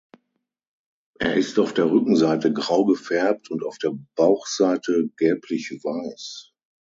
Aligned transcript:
Er 1.19 1.35
ist 1.35 1.59
auf 1.59 1.75
der 1.75 1.91
Rückenseite 1.91 2.51
grau 2.51 2.85
gefärbt 2.85 3.51
und 3.51 3.63
auf 3.63 3.77
der 3.77 3.91
Bauchseite 4.15 5.09
gelblichweiß. 5.15 6.53